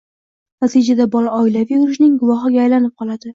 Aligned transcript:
Natijada 0.63 1.07
bola 1.15 1.33
oilaviy 1.41 1.79
urushning 1.83 2.17
guvohiga 2.25 2.65
aylanib 2.65 2.97
qoladi. 3.05 3.29